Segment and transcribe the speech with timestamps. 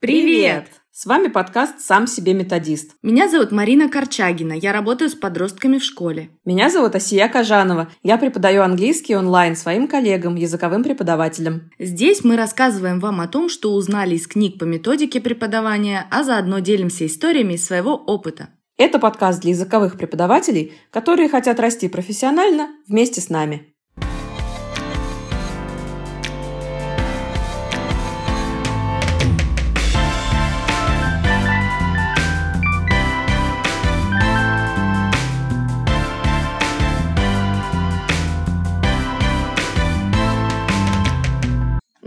[0.00, 0.64] Привет!
[0.92, 2.92] С вами подкаст «Сам себе методист».
[3.02, 6.30] Меня зовут Марина Корчагина, я работаю с подростками в школе.
[6.46, 11.70] Меня зовут Асия Кажанова, я преподаю английский онлайн своим коллегам, языковым преподавателям.
[11.78, 16.60] Здесь мы рассказываем вам о том, что узнали из книг по методике преподавания, а заодно
[16.60, 18.48] делимся историями из своего опыта.
[18.78, 23.74] Это подкаст для языковых преподавателей, которые хотят расти профессионально вместе с нами.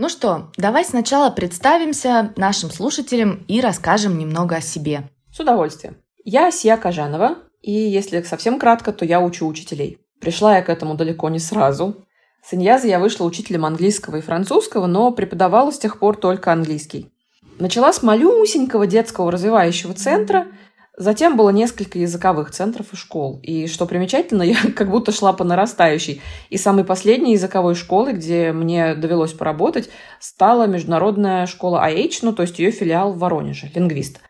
[0.04, 5.04] Ну что, давай сначала представимся нашим слушателям и расскажем немного о себе.
[5.32, 5.96] С удовольствием.
[6.26, 9.96] Я Сия Кажанова, и если совсем кратко, то я учу учителей.
[10.20, 12.04] Пришла я к этому далеко не сразу.
[12.42, 17.10] С Иньяза я вышла учителем английского и французского, но преподавала с тех пор только английский.
[17.58, 20.48] Начала с малюсенького детского развивающего центра–
[20.96, 23.40] Затем было несколько языковых центров и школ.
[23.42, 26.22] И что примечательно, я как будто шла по нарастающей.
[26.50, 32.42] И самой последней языковой школой, где мне довелось поработать, стала международная школа IH, ну то
[32.42, 34.20] есть ее филиал в Воронеже, лингвист.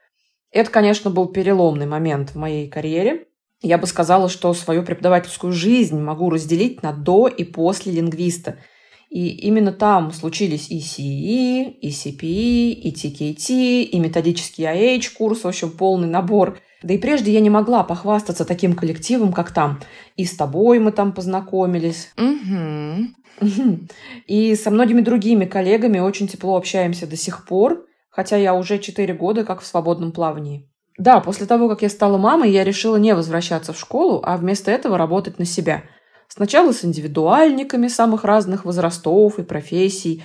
[0.51, 3.27] Это, конечно, был переломный момент в моей карьере.
[3.61, 8.57] Я бы сказала, что свою преподавательскую жизнь могу разделить на до и после лингвиста–
[9.15, 15.47] и именно там случились и CE, и CPE, и TKT, и методический IH курс, в
[15.47, 16.59] общем, полный набор.
[16.83, 19.79] Да и прежде я не могла похвастаться таким коллективом, как там.
[20.17, 22.11] И с тобой мы там познакомились.
[22.19, 23.87] Угу.
[24.27, 29.15] И со многими другими коллегами очень тепло общаемся до сих пор, хотя я уже 4
[29.15, 30.69] года как в свободном плавании.
[30.99, 34.73] Да, после того, как я стала мамой, я решила не возвращаться в школу, а вместо
[34.73, 35.85] этого работать на себя–
[36.35, 40.25] Сначала с индивидуальниками самых разных возрастов и профессий.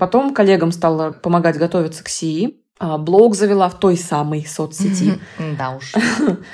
[0.00, 2.62] Потом коллегам стала помогать готовиться к СИИ.
[2.78, 5.18] А, блог завела в той самой соцсети.
[5.58, 5.92] Да уж.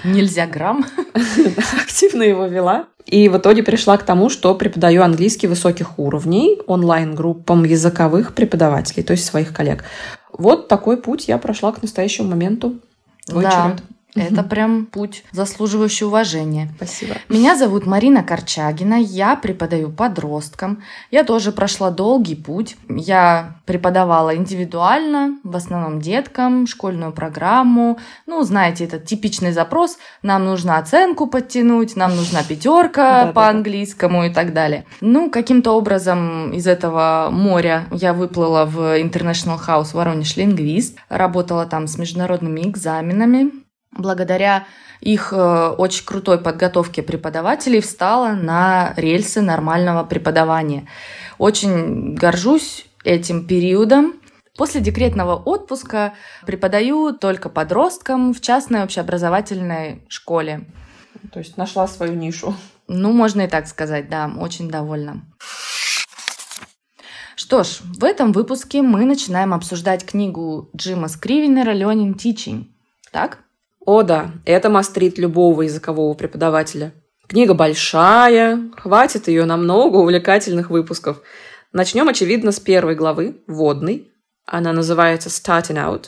[0.03, 0.85] Нельзя грамм.
[1.81, 2.87] Активно его вела.
[3.07, 9.13] И в итоге пришла к тому, что преподаю английский высоких уровней онлайн-группам языковых преподавателей, то
[9.13, 9.85] есть своих коллег.
[10.33, 12.81] Вот такой путь я прошла к настоящему моменту.
[13.27, 13.51] Твой да.
[13.77, 13.83] черед.
[14.15, 16.69] Это прям путь, заслуживающий уважения.
[16.77, 17.15] Спасибо.
[17.29, 20.83] Меня зовут Марина Корчагина, я преподаю подросткам.
[21.11, 22.77] Я тоже прошла долгий путь.
[22.89, 27.99] Я преподавала индивидуально, в основном деткам, школьную программу.
[28.27, 29.97] Ну, знаете, это типичный запрос.
[30.23, 34.85] Нам нужно оценку подтянуть, нам нужна пятерка по английскому и так далее.
[35.01, 40.99] Ну, каким-то образом из этого моря я выплыла в International House Воронеж Лингвист.
[41.09, 43.62] Работала там с международными экзаменами
[43.93, 44.67] благодаря
[45.01, 50.89] их э, очень крутой подготовке преподавателей встала на рельсы нормального преподавания.
[51.39, 54.15] Очень горжусь этим периодом.
[54.57, 56.15] После декретного отпуска
[56.47, 60.67] преподаю только подросткам в частной общеобразовательной школе.
[61.33, 62.55] То есть нашла свою нишу.
[62.87, 65.23] Ну, можно и так сказать, да, очень довольна.
[67.35, 72.67] Что ж, в этом выпуске мы начинаем обсуждать книгу Джима Скривенера «Learning Teaching».
[73.11, 73.39] Так?
[73.85, 76.93] О да, это мастрит любого языкового преподавателя.
[77.27, 81.21] Книга большая, хватит ее на много увлекательных выпусков.
[81.73, 84.13] Начнем, очевидно, с первой главы, вводной.
[84.47, 86.07] Она называется «Starting Out».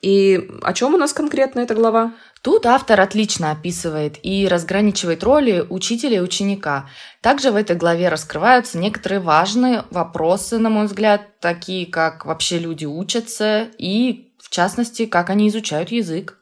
[0.00, 2.14] И о чем у нас конкретно эта глава?
[2.40, 6.88] Тут автор отлично описывает и разграничивает роли учителя и ученика.
[7.20, 12.86] Также в этой главе раскрываются некоторые важные вопросы, на мой взгляд, такие как вообще люди
[12.86, 16.39] учатся и, в частности, как они изучают язык.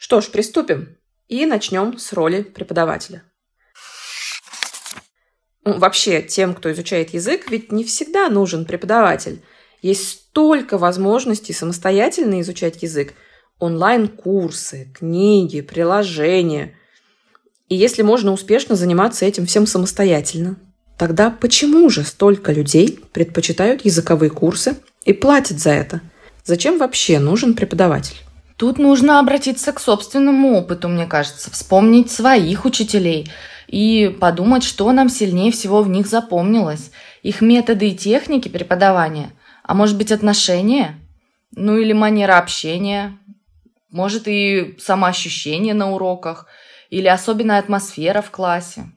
[0.00, 0.96] Что ж, приступим.
[1.28, 3.22] И начнем с роли преподавателя.
[5.62, 9.42] Ну, вообще, тем, кто изучает язык, ведь не всегда нужен преподаватель.
[9.82, 13.12] Есть столько возможностей самостоятельно изучать язык.
[13.58, 16.74] Онлайн-курсы, книги, приложения.
[17.68, 20.56] И если можно успешно заниматься этим всем самостоятельно,
[20.98, 26.00] тогда почему же столько людей предпочитают языковые курсы и платят за это?
[26.42, 28.16] Зачем вообще нужен преподаватель?
[28.60, 33.30] Тут нужно обратиться к собственному опыту, мне кажется, вспомнить своих учителей
[33.68, 36.90] и подумать, что нам сильнее всего в них запомнилось.
[37.22, 39.30] Их методы и техники преподавания,
[39.62, 41.00] а может быть отношения,
[41.52, 43.18] ну или манера общения,
[43.90, 46.46] может и самоощущение на уроках,
[46.90, 48.92] или особенная атмосфера в классе.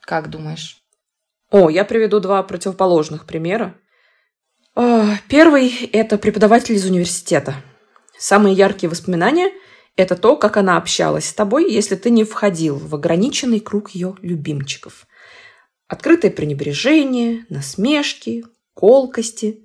[0.00, 0.82] Как думаешь?
[1.52, 3.76] О, я приведу два противоположных примера.
[4.74, 7.54] А, первый– это преподаватель из университета–
[8.18, 9.52] Самые яркие воспоминания–
[9.96, 14.16] это то, как она общалась с тобой, если ты не входил в ограниченный круг ее
[14.22, 15.06] любимчиков.
[15.86, 18.44] Открытое пренебрежение, насмешки,
[18.74, 19.64] колкости.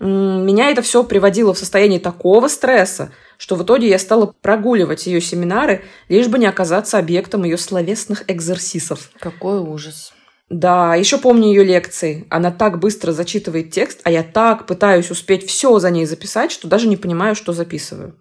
[0.00, 5.20] Меня это все приводило в состояние такого стресса, что в итоге я стала прогуливать ее
[5.20, 9.10] семинары, лишь бы не оказаться объектом ее словесных экзерсисов.
[9.18, 10.12] Какой ужас.
[10.50, 12.26] Да, еще помню ее лекции.
[12.30, 16.68] Она так быстро зачитывает текст, а я так пытаюсь успеть все за ней записать, что
[16.68, 18.18] даже не понимаю, что записываю.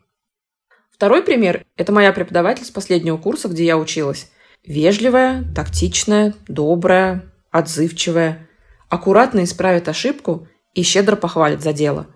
[0.91, 4.29] Второй пример– это моя преподаватель с последнего курса, где я училась.
[4.65, 8.49] Вежливая, тактичная, добрая, отзывчивая,
[8.89, 12.07] аккуратно исправит ошибку и щедро похвалит за дело.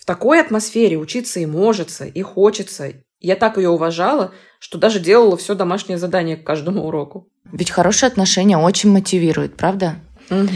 [0.00, 2.92] В такой атмосфере учиться и можется, и хочется.
[3.20, 7.28] Я так ее уважала, что даже делала все домашнее задание к каждому уроку.
[7.52, 9.96] Ведь хорошие отношения очень мотивируют, правда?
[10.30, 10.48] Угу.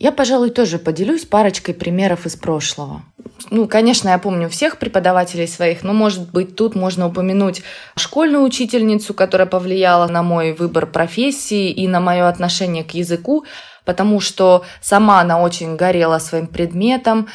[0.00, 3.02] Я, пожалуй, тоже поделюсь парочкой примеров из прошлого.
[3.50, 7.62] Ну, конечно, я помню всех преподавателей своих, но, может быть, тут можно упомянуть
[7.96, 13.44] школьную учительницу, которая повлияла на мой выбор профессии и на мое отношение к языку,
[13.84, 17.26] потому что сама она очень горела своим предметом,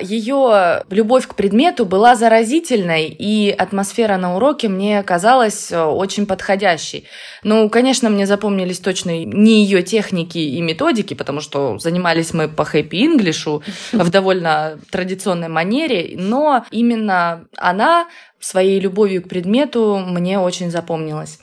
[0.00, 7.08] ее любовь к предмету была заразительной, и атмосфера на уроке мне казалась э, очень подходящей.
[7.42, 12.64] Ну, конечно, мне запомнились точно не ее техники и методики, потому что занимались мы по
[12.64, 18.06] хэппи-инглишу в довольно традиционной манере, но именно она
[18.38, 21.40] своей любовью к предмету мне очень запомнилась.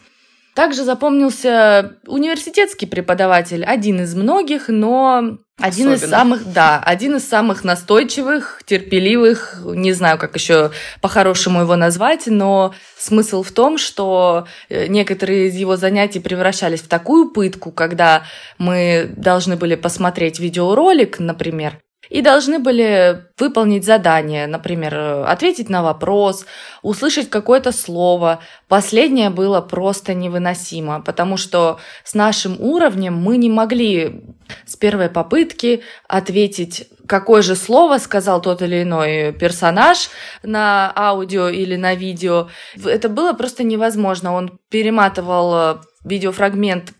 [0.55, 5.93] Также запомнился университетский преподаватель, один из многих, но один Особенно.
[5.93, 10.71] из самых, да, один из самых настойчивых, терпеливых, не знаю, как еще
[11.01, 16.87] по-хорошему его назвать, но смысл в том, что э, некоторые из его занятий превращались в
[16.87, 18.23] такую пытку, когда
[18.57, 21.79] мы должны были посмотреть видеоролик, например,
[22.13, 26.45] и должны были выполнить задание, например, ответить на вопрос,
[26.83, 28.39] услышать какое-то слово.
[28.67, 34.21] Последнее было просто невыносимо, потому что с нашим уровнем мы не могли
[34.67, 40.11] с первой попытки ответить, какое же слово сказал тот или иной персонаж
[40.43, 42.47] на аудио или на видео.
[42.85, 44.33] Это было просто невозможно.
[44.33, 46.93] Он перематывал видеофрагмент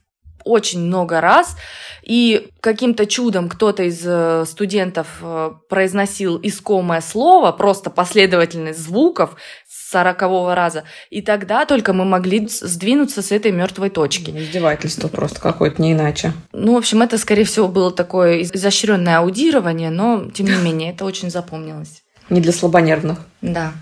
[0.46, 1.56] очень много раз,
[2.02, 9.36] и каким-то чудом кто-то из э, студентов э, произносил искомое слово, просто последовательность звуков
[9.68, 14.32] с сорокового раза, и тогда только мы могли сдвинуться с этой мертвой точки.
[14.32, 16.34] Издевательство просто какое-то, не иначе.
[16.52, 21.06] Ну, в общем, это, скорее всего, было такое изощренное аудирование, но, тем не менее, это
[21.06, 22.04] очень запомнилось.
[22.30, 23.20] Не для слабонервных.
[23.42, 23.74] Да.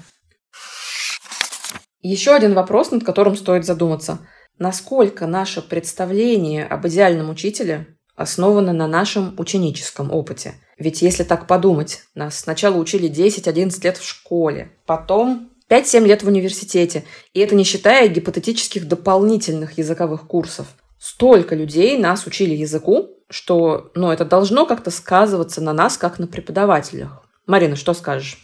[2.01, 4.19] Еще один вопрос, над которым стоит задуматься–
[4.61, 10.53] насколько наше представление об идеальном учителе основано на нашем ученическом опыте.
[10.77, 16.27] Ведь если так подумать, нас сначала учили 10-11 лет в школе, потом 5-7 лет в
[16.27, 20.67] университете, и это не считая гипотетических дополнительных языковых курсов.
[20.99, 26.27] Столько людей нас учили языку, что ну, это должно как-то сказываться на нас, как на
[26.27, 27.25] преподавателях.
[27.47, 28.37] Марина, что скажешь?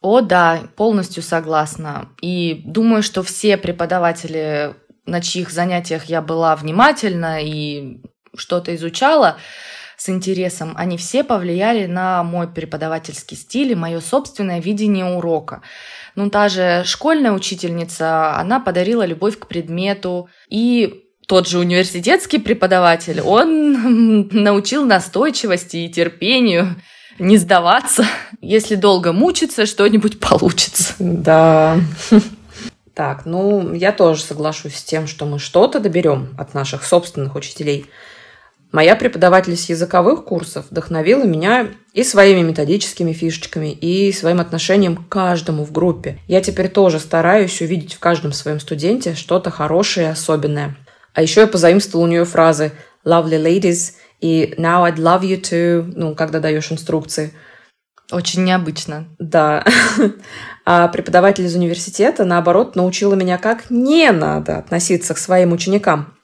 [0.00, 2.08] О, да, полностью согласна.
[2.20, 4.74] И думаю, что все преподаватели
[5.06, 8.00] на чьих занятиях я была внимательна и
[8.36, 9.36] что-то изучала
[9.96, 15.62] с интересом, они все повлияли на мой преподавательский стиль и мое собственное видение урока.
[16.16, 23.20] Ну, та же школьная учительница, она подарила любовь к предмету, и тот же университетский преподаватель,
[23.20, 26.74] он научил настойчивости и терпению,
[27.18, 28.04] не сдаваться.
[28.40, 30.94] Если долго мучиться, что-нибудь получится.
[30.98, 31.78] Да.
[33.02, 37.86] Так, ну, я тоже соглашусь с тем, что мы что-то доберем от наших собственных учителей.
[38.70, 45.08] Моя преподаватель с языковых курсов вдохновила меня и своими методическими фишечками, и своим отношением к
[45.08, 46.20] каждому в группе.
[46.28, 50.76] Я теперь тоже стараюсь увидеть в каждом своем студенте что-то хорошее и особенное.
[51.12, 52.70] А еще я позаимствовала у нее фразы
[53.04, 57.32] «lovely ladies» и «now I'd love you to», ну, когда даешь инструкции.
[58.10, 59.06] Очень необычно.
[59.18, 59.64] Да.
[60.64, 66.14] А преподаватель из университета, наоборот, научила меня, как не надо относиться к своим ученикам.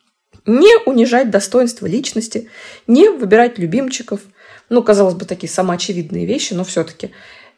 [0.46, 2.48] Не унижать достоинство личности,
[2.86, 4.20] не выбирать любимчиков.
[4.68, 7.10] Ну, казалось бы, такие самоочевидные вещи, но все-таки.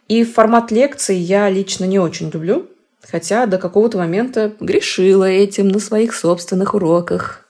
[0.09, 2.71] И формат лекций я лично не очень люблю,
[3.03, 7.47] хотя до какого-то момента грешила этим на своих собственных уроках.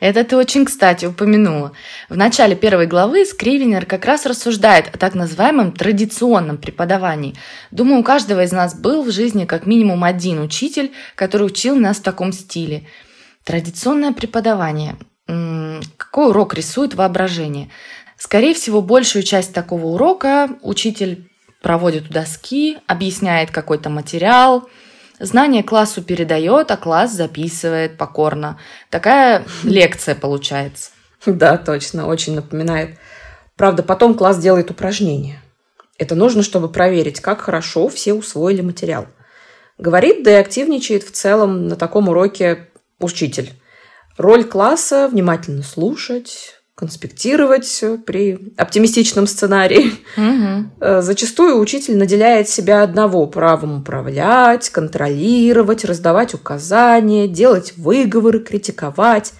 [0.00, 1.72] Это ты очень кстати упомянула.
[2.08, 7.34] В начале первой главы Скривенер как раз рассуждает о так называемом традиционном преподавании.
[7.70, 11.98] Думаю, у каждого из нас был в жизни как минимум один учитель, который учил нас
[11.98, 12.84] в таком стиле.
[13.44, 14.96] Традиционное преподавание.
[15.26, 17.70] Какой урок рисует воображение?
[18.18, 21.30] Скорее всего, большую часть такого урока учитель
[21.62, 24.68] проводит у доски, объясняет какой-то материал–
[25.20, 28.58] Знание классу передает, а класс записывает покорно.
[28.90, 30.90] Такая лекция получается.
[31.26, 32.98] Да, точно, очень напоминает.
[33.56, 35.40] Правда, потом класс делает упражнения.
[35.98, 39.06] Это нужно, чтобы проверить, как хорошо все усвоили материал.
[39.78, 42.68] Говорит, да и активничает в целом на таком уроке
[42.98, 43.52] учитель.
[44.16, 49.92] Роль класса– внимательно слушать, конспектировать при оптимистичном сценарии.
[50.16, 51.02] Угу.
[51.02, 59.34] Зачастую учитель наделяет себя одного правом управлять, контролировать, раздавать указания, делать выговоры, критиковать.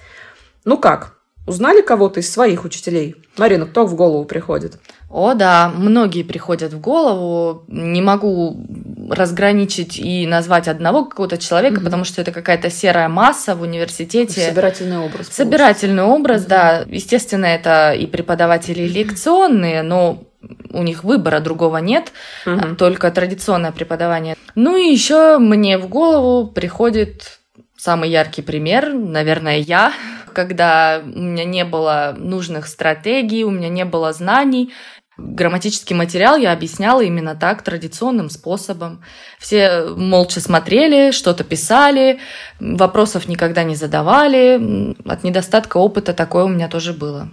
[0.64, 3.16] Ну как, узнали кого-то из своих учителей?
[3.36, 4.78] Марина, кто в голову приходит?
[5.14, 7.62] О, да, многие приходят в голову.
[7.68, 8.66] Не могу
[9.08, 11.84] разграничить и назвать одного какого-то человека, mm-hmm.
[11.84, 14.40] потому что это какая-то серая масса в университете.
[14.40, 15.28] Собирательный образ.
[15.28, 16.20] Собирательный получится.
[16.20, 16.48] образ, mm-hmm.
[16.48, 16.84] да.
[16.88, 20.24] Естественно, это и преподаватели лекционные, но
[20.70, 22.10] у них выбора другого нет,
[22.44, 22.74] mm-hmm.
[22.74, 24.34] только традиционное преподавание.
[24.56, 27.38] Ну и еще мне в голову приходит
[27.76, 29.92] самый яркий пример, наверное, я,
[30.32, 34.72] когда у меня не было нужных стратегий, у меня не было знаний,
[35.16, 39.00] Грамматический материал я объясняла именно так, традиционным способом.
[39.38, 42.18] Все молча смотрели, что-то писали,
[42.58, 44.94] вопросов никогда не задавали.
[45.04, 47.28] От недостатка опыта такое у меня тоже было.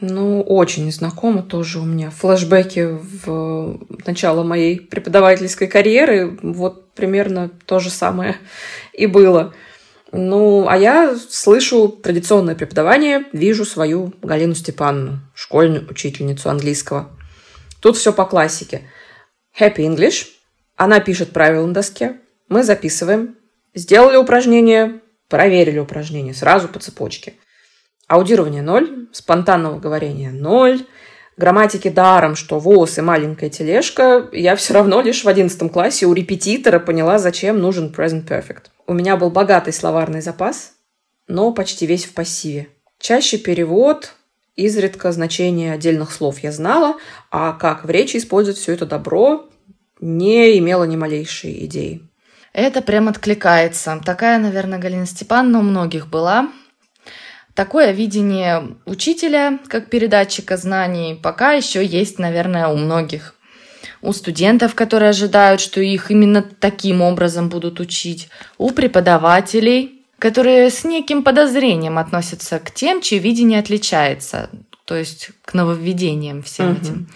[0.00, 2.10] Ну, очень знакомо тоже у меня.
[2.10, 6.38] Флэшбэки в начало моей преподавательской карьеры.
[6.42, 8.36] Вот примерно то же самое
[8.92, 9.54] и было.
[10.10, 17.08] Ну, а я слышу традиционное преподавание, вижу свою Галину Степановну, школьную учительницу английского.
[17.82, 18.82] Тут все по классике.
[19.58, 20.28] Happy English.
[20.76, 22.20] Она пишет правила на доске.
[22.48, 23.36] Мы записываем.
[23.74, 27.34] Сделали упражнение, проверили упражнение сразу по цепочке.
[28.06, 30.86] Аудирование ноль, спонтанного говорения ноль,
[31.36, 32.58] грамматики даром, что
[32.98, 37.92] и маленькая тележка, я все равно лишь в одиннадцатом классе у репетитора поняла, зачем нужен
[37.96, 38.66] present perfect.
[38.86, 40.74] У меня был богатый словарный запас,
[41.26, 42.68] но почти весь в пассиве.
[42.98, 44.14] Чаще перевод,
[44.54, 46.96] Изредка значение отдельных слов я знала,
[47.30, 49.48] а как в речи использовать все это добро,
[50.00, 52.02] не имела ни малейшей идеи.
[52.52, 53.98] Это прям откликается.
[54.04, 56.52] Такая, наверное, Галина Степановна у многих была.
[57.54, 63.34] Такое видение учителя, как передатчика знаний, пока еще есть, наверное, у многих.
[64.02, 68.28] У студентов, которые ожидают, что их именно таким образом будут учить.
[68.58, 74.50] У преподавателей, которые с неким подозрением относятся к тем, чье видение отличается,
[74.84, 76.80] то есть к нововведениям всем uh-huh.
[76.80, 77.08] этим.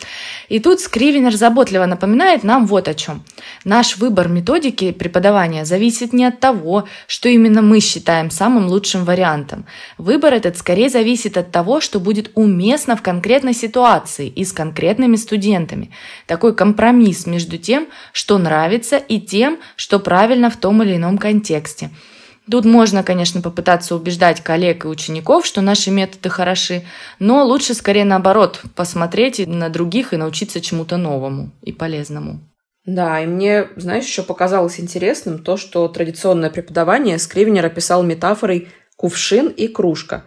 [0.49, 3.23] И тут Скривенер заботливо напоминает нам вот о чем.
[3.65, 9.67] Наш выбор методики преподавания зависит не от того, что именно мы считаем самым лучшим вариантом.
[9.99, 15.15] Выбор этот скорее зависит от того, что будет уместно в конкретной ситуации и с конкретными
[15.15, 15.93] студентами.
[16.27, 21.91] Такой компромисс между тем, что нравится, и тем, что правильно в том или ином контексте–
[22.49, 26.85] Тут можно, конечно, попытаться убеждать коллег и учеников, что наши методы хороши,
[27.19, 32.41] но лучше скорее наоборот посмотреть на других и научиться чему-то новому и полезному.
[32.85, 39.49] Да, и мне, знаешь, еще показалось интересным то, что традиционное преподавание Скривенер описал метафорой кувшин
[39.49, 40.27] и кружка.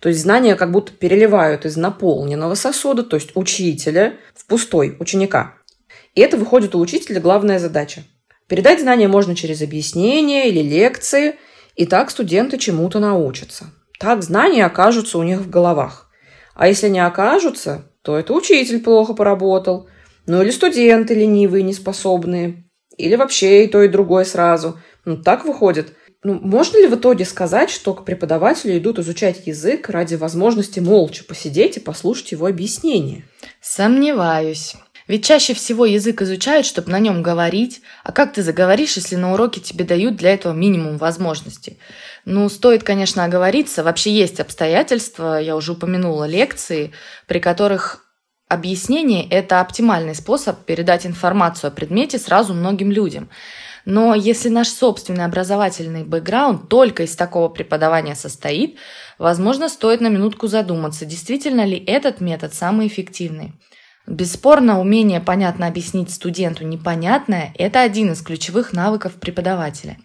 [0.00, 5.56] То есть знания как будто переливают из наполненного сосуда, то есть учителя, в пустой ученика.
[6.14, 8.04] И это выходит у учителя главная задача.
[8.46, 11.36] Передать знания можно через объяснения или лекции–
[11.78, 13.66] и так студенты чему-то научатся.
[14.00, 16.10] Так знания окажутся у них в головах.
[16.56, 19.88] А если не окажутся, то это учитель плохо поработал.
[20.26, 22.64] Ну или студенты ленивые, неспособные.
[22.96, 24.80] Или вообще и то, и другое сразу.
[25.04, 25.94] Ну так выходит.
[26.24, 31.22] Ну, можно ли в итоге сказать, что к преподавателю идут изучать язык ради возможности молча
[31.22, 33.22] посидеть и послушать его объяснение?
[33.60, 34.74] Сомневаюсь.
[35.08, 37.80] Ведь чаще всего язык изучают, чтобы на нем говорить.
[38.04, 41.78] А как ты заговоришь, если на уроке тебе дают для этого минимум возможностей?
[42.26, 43.82] Ну, стоит, конечно, оговориться.
[43.82, 46.92] Вообще есть обстоятельства, я уже упомянула лекции,
[47.26, 48.04] при которых
[48.48, 53.30] объяснение– это оптимальный способ передать информацию о предмете сразу многим людям.
[53.86, 58.76] Но если наш собственный образовательный бэкграунд только из такого преподавания состоит,
[59.18, 63.54] возможно, стоит на минутку задуматься, действительно ли этот метод самый эффективный.
[64.08, 69.98] Бесспорно, умение понятно объяснить студенту непонятное– это один из ключевых навыков преподавателя.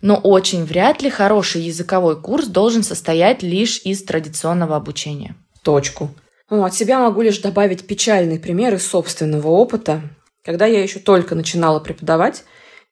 [0.00, 5.36] Но очень вряд ли хороший языковой курс должен состоять лишь из традиционного обучения.
[5.62, 6.10] Точку.
[6.50, 10.00] Ну, от себя могу лишь добавить печальный пример из собственного опыта.
[10.42, 12.42] Когда я еще только начинала преподавать,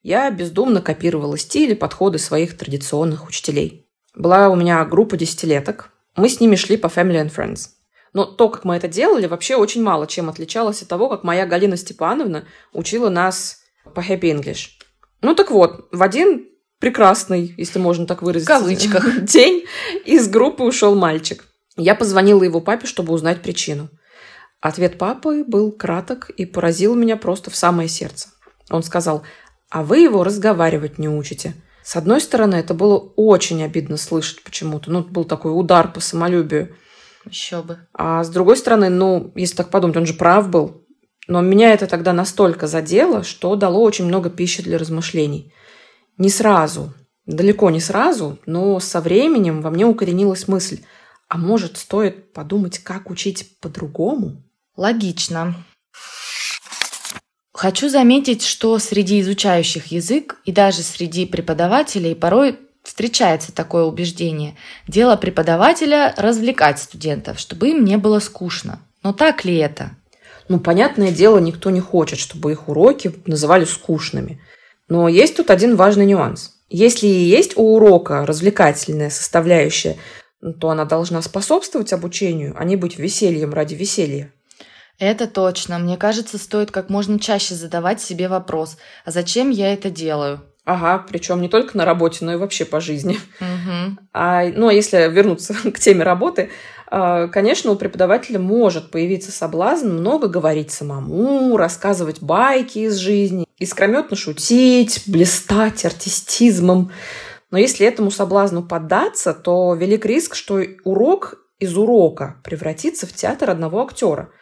[0.01, 3.85] я бездумно копировала стили и подходы своих традиционных учителей.
[4.15, 5.91] Была у меня группа десятилеток.
[6.15, 7.71] Мы с ними шли по Family and Friends–
[8.13, 11.45] но то, как мы это делали, вообще очень мало чем отличалось от того, как моя
[11.45, 13.59] Галина Степановна учила нас
[13.95, 14.69] по Happy English.
[15.21, 16.47] Ну так вот, в один
[16.79, 19.65] прекрасный, если можно так выразиться, в кавычках, день
[20.05, 21.45] из группы ушел мальчик.
[21.75, 23.89] Я позвонила его папе, чтобы узнать причину.
[24.59, 28.29] Ответ папы был краток и поразил меня просто в самое сердце.
[28.69, 29.23] Он сказал,
[29.69, 31.53] а вы его разговаривать не учите.
[31.83, 34.91] С одной стороны, это было очень обидно слышать почему-то.
[34.91, 36.75] Ну, был такой удар по самолюбию.
[37.29, 37.79] Еще бы.
[37.93, 40.83] А с другой стороны, ну, если так подумать, он же прав был.
[41.27, 45.53] Но меня это тогда настолько задело, что дало очень много пищи для размышлений.
[46.17, 46.93] Не сразу,
[47.25, 50.79] далеко не сразу, но со временем во мне укоренилась мысль,
[51.27, 54.43] а может, стоит подумать, как учить по-другому?
[54.77, 55.55] Логично.
[57.53, 62.57] Хочу заметить, что среди изучающих язык и даже среди преподавателей порой
[62.87, 64.55] встречается такое убеждение.
[64.87, 68.79] Дело преподавателя– развлекать студентов, чтобы им не было скучно.
[69.03, 69.91] Но так ли это?
[70.47, 74.41] Ну, понятное дело, никто не хочет, чтобы их уроки называли скучными.
[74.87, 76.53] Но есть тут один важный нюанс.
[76.69, 79.97] Если и есть у урока развлекательная составляющая,
[80.61, 84.31] то она должна способствовать обучению, а не быть весельем ради веселья.
[84.97, 85.77] Это точно.
[85.77, 90.41] Мне кажется, стоит как можно чаще задавать себе вопрос, а зачем я это делаю?
[90.67, 93.17] Ага, причем не только на работе, но и вообще по жизни.
[93.39, 93.97] Угу.
[94.11, 96.49] А, ну, а если вернуться к теме работы,
[96.87, 104.17] а, конечно, у преподавателя может появиться соблазн много говорить самому, рассказывать байки из жизни, искрометно
[104.17, 106.91] шутить, блистать артистизмом.
[107.49, 113.51] Но если этому соблазну поддаться, то велик риск, что урок из урока превратится в театр
[113.51, 114.31] одного актера–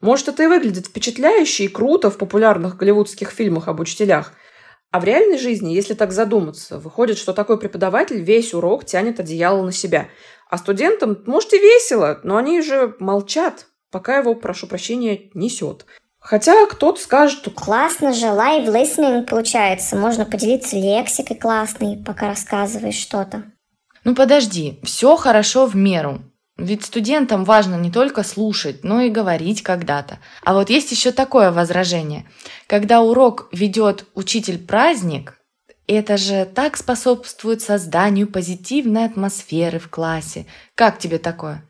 [0.00, 4.32] может, это и выглядит впечатляюще и круто в популярных голливудских фильмах об учителях.
[4.90, 9.62] А в реальной жизни, если так задуматься, выходит, что такой преподаватель весь урок тянет одеяло
[9.62, 10.08] на себя.
[10.48, 15.84] А студентам, может, и весело, но они же молчат, пока его, прошу прощения, несет.
[16.18, 17.50] Хотя кто-то скажет, что...
[17.50, 19.96] Классно же, live listening получается.
[19.96, 23.44] Можно поделиться лексикой классной, пока рассказываешь что-то.
[24.04, 26.22] Ну подожди, все хорошо в меру.
[26.58, 30.18] Ведь студентам важно не только слушать, но и говорить когда-то.
[30.42, 32.26] А вот есть еще такое возражение.
[32.66, 35.38] Когда урок ведет учитель-праздник,
[35.86, 40.46] это же так способствует созданию позитивной атмосферы в классе.
[40.74, 41.62] Как тебе такое?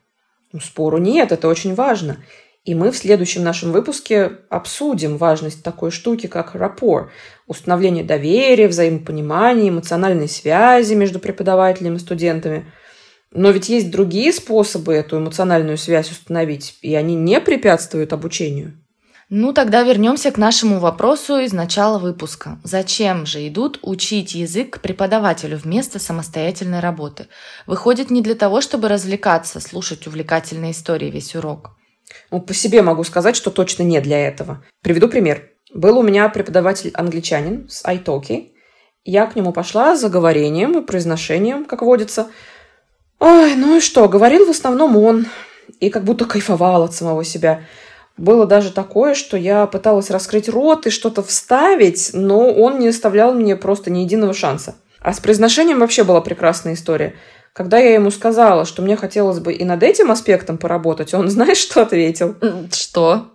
[0.51, 2.17] Ну, спору нет, это очень важно.
[2.65, 7.11] И мы в следующем нашем выпуске обсудим важность такой штуки, как рапор,
[7.45, 12.65] установление доверия, взаимопонимания, эмоциональной связи между преподавателями и студентами–
[13.31, 18.73] но ведь есть другие способы эту эмоциональную связь установить, и они не препятствуют обучению.
[19.31, 22.57] Ну, тогда вернемся к нашему вопросу из начала выпуска.
[22.63, 27.27] Зачем же идут учить язык к преподавателю вместо самостоятельной работы?
[27.67, 31.77] Выходит, не для того, чтобы развлекаться, слушать увлекательные истории весь урок.
[32.31, 34.63] Ну, по себе могу сказать, что точно не для этого.
[34.81, 35.51] Приведу пример.
[35.71, 38.47] Был у меня преподаватель англичанин с iTalki.
[39.03, 42.31] Я к нему пошла с заговорением и произношением, как водится–
[43.19, 45.27] Ой, ну и что, говорил в основном он.
[45.79, 47.61] И как будто кайфовал от самого себя.
[48.17, 53.33] Было даже такое, что я пыталась раскрыть рот и что-то вставить, но он не оставлял
[53.33, 54.75] мне просто ни единого шанса.
[54.99, 57.15] А с произношением вообще была прекрасная история.
[57.53, 61.57] Когда я ему сказала, что мне хотелось бы и над этим аспектом поработать, он, знаешь,
[61.57, 62.35] что ответил?
[62.73, 63.31] Что?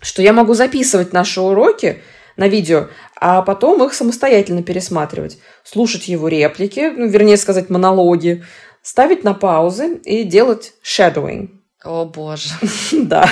[0.00, 2.02] Что я могу записывать наши уроки
[2.36, 8.44] на видео, а потом их самостоятельно пересматривать, слушать его реплики, ну, вернее сказать, монологи,
[8.86, 11.48] ставить на паузы и делать shadowing.
[11.82, 12.50] О боже.
[12.92, 13.28] Да.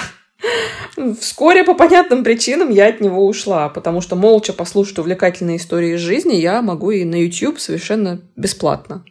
[1.21, 6.01] Вскоре по понятным причинам я от него ушла, потому что молча послушать увлекательные истории из
[6.01, 9.05] жизни я могу и на YouTube совершенно бесплатно.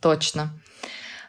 [0.00, 0.50] Точно.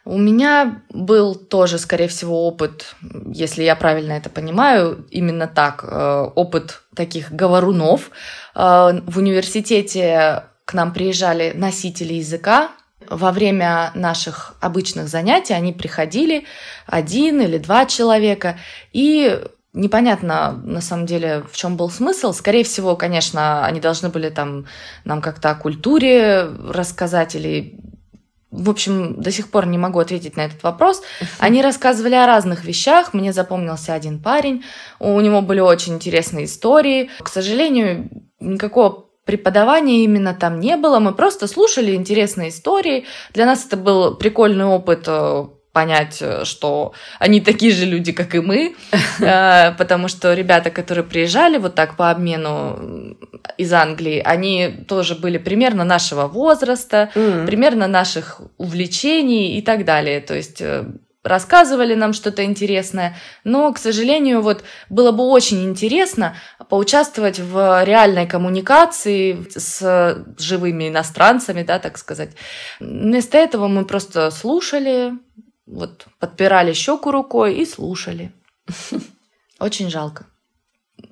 [0.06, 2.96] У меня был тоже, скорее всего, опыт,
[3.34, 8.12] если я правильно это понимаю, именно так, э, опыт таких говорунов.
[8.56, 12.70] Э, в университете к нам приезжали носители языка,
[13.08, 16.46] во время наших обычных занятий они приходили
[16.86, 18.58] один или два человека,
[18.92, 19.42] и
[19.74, 22.34] непонятно на самом деле, в чем был смысл.
[22.34, 24.66] Скорее всего, конечно, они должны были там
[25.06, 27.80] нам как-то о культуре рассказать или
[28.52, 31.04] в общем, до сих пор не могу ответить на этот вопрос.
[31.38, 33.14] Они рассказывали о разных вещах.
[33.14, 34.64] Мне запомнился один парень.
[34.98, 37.12] У него были очень интересные истории.
[37.20, 38.10] К сожалению,
[38.40, 41.00] никакого преподавания именно там не было.
[41.00, 43.06] Мы просто слушали интересные истории.
[43.34, 48.36] Для нас это был прикольный опыт э, понять, э, что они такие же люди, как
[48.36, 48.76] и мы,
[49.20, 53.18] э, потому что ребята, которые приезжали вот так по обмену
[53.58, 60.22] из Англии, они тоже были примерно нашего возраста, примерно наших увлечений и так далее.
[60.22, 60.62] То есть
[61.24, 66.36] рассказывали нам что-то интересное, но, к сожалению, вот было бы очень интересно
[66.70, 72.32] поучаствовать в реальной коммуникации с живыми иностранцами, да, так сказать.
[72.80, 75.14] Вместо этого мы просто слушали,
[75.66, 78.32] вот подпирали щеку рукой и слушали.
[79.60, 80.26] Очень жалко.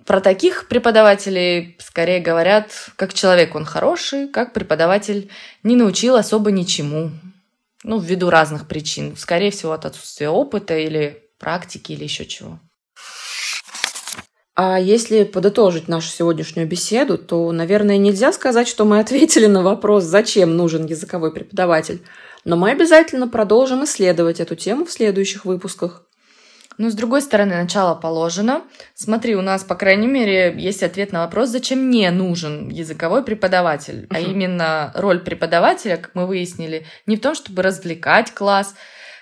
[0.06, 5.30] Про таких преподавателей скорее говорят, как человек он хороший, как преподаватель
[5.64, 7.12] не научил особо ничему.
[7.84, 9.16] Ну, ввиду разных причин.
[9.16, 12.60] Скорее всего, от отсутствия опыта или практики или еще чего.
[14.56, 20.04] А если подытожить нашу сегодняшнюю беседу, то, наверное, нельзя сказать, что мы ответили на вопрос,
[20.04, 22.02] зачем нужен языковой преподаватель.
[22.44, 26.07] Но мы обязательно продолжим исследовать эту тему в следующих выпусках.
[26.78, 28.62] Но с другой стороны, начало положено.
[28.94, 34.06] Смотри, у нас, по крайней мере, есть ответ на вопрос, зачем не нужен языковой преподаватель.
[34.06, 34.16] Uh-huh.
[34.16, 38.76] А именно роль преподавателя, как мы выяснили, не в том, чтобы развлекать класс,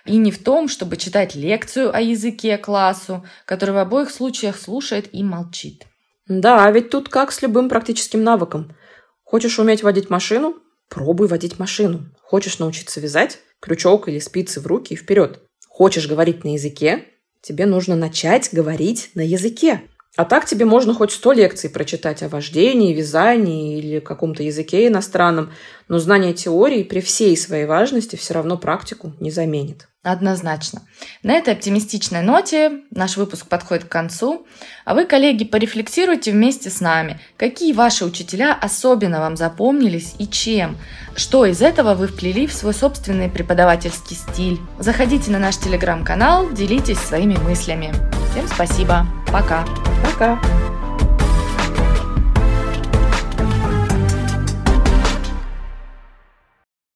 [0.06, 5.10] и не в том, чтобы читать лекцию о языке классу, который в обоих случаях слушает
[5.13, 5.86] и молчит.
[6.28, 8.76] Да, ведь тут как с любым практическим навыком.
[9.24, 10.58] Хочешь уметь водить машину?
[10.89, 12.06] Пробуй водить машину.
[12.22, 13.39] Хочешь научиться вязать?
[13.60, 15.41] Крючок или спицы в руки и вперед.
[15.68, 17.06] Хочешь говорить на языке?
[17.45, 19.84] Тебе нужно начать говорить на языке.
[20.15, 25.51] А так тебе можно хоть сто лекций прочитать о вождении, вязании или каком-то языке иностранном,
[25.88, 29.88] но знание теории при всей своей важности все равно практику не заменит.
[30.06, 30.84] Однозначно.
[31.24, 34.46] На этой оптимистичной ноте наш выпуск подходит к концу.
[34.86, 40.78] А вы, коллеги, порефлексируйте вместе с нами, какие ваши учителя особенно вам запомнились и чем.
[41.15, 44.60] Что из этого вы вплели в свой собственный преподавательский стиль.
[44.78, 47.91] Заходите на наш телеграм-канал, делитесь своими мыслями.
[48.30, 49.08] Всем спасибо.
[49.32, 49.65] Пока.
[50.04, 50.39] Пока.